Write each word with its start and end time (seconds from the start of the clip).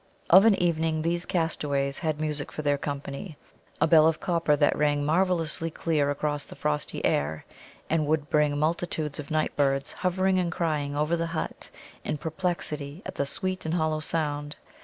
Of 0.31 0.45
an 0.45 0.55
evening 0.55 1.03
these 1.03 1.27
castaways 1.27 1.99
had 1.99 2.19
music 2.19 2.51
for 2.51 2.63
their 2.63 2.79
company 2.79 3.37
a 3.79 3.85
bell 3.85 4.07
of 4.07 4.19
copper 4.19 4.55
that 4.55 4.75
rang 4.75 5.05
marvellously 5.05 5.69
clear 5.69 6.09
across 6.09 6.43
the 6.43 6.55
frosty 6.55 7.05
air, 7.05 7.45
and 7.87 8.07
would 8.07 8.27
bring 8.27 8.57
multitudes 8.57 9.19
of 9.19 9.29
night 9.29 9.55
birds 9.55 9.91
hovering 9.91 10.39
and 10.39 10.51
crying 10.51 10.95
over 10.95 11.15
the 11.15 11.27
hut 11.37 11.69
in 12.03 12.17
perplexity 12.17 13.03
at 13.05 13.13
the 13.13 13.27
sweet 13.27 13.63
and 13.63 13.75
hollow 13.75 13.99
sound. 13.99 14.55